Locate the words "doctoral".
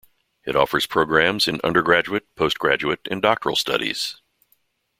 3.21-3.55